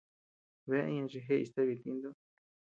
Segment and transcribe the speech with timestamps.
[0.67, 2.09] Bea iña chi jeʼey stebe ñeʼe tuʼu.